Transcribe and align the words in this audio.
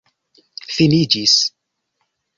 finiĝis 0.77 1.37